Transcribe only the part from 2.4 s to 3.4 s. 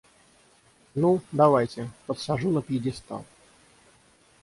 на пьедестал.